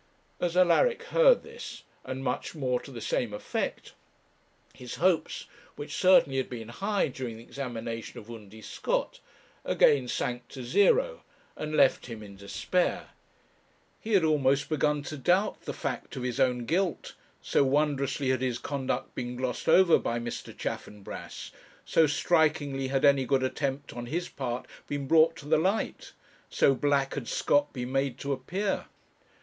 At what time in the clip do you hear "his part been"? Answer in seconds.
24.07-25.05